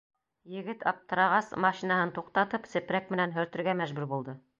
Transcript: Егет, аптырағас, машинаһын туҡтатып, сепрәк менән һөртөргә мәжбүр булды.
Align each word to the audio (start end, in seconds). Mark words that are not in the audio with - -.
Егет, 0.51 0.85
аптырағас, 0.91 1.51
машинаһын 1.65 2.13
туҡтатып, 2.15 2.65
сепрәк 2.75 3.13
менән 3.17 3.37
һөртөргә 3.37 3.77
мәжбүр 3.83 4.09
булды. 4.15 4.35